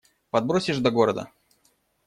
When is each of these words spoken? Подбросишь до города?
Подбросишь 0.31 0.79
до 0.79 0.89
города? 0.89 1.29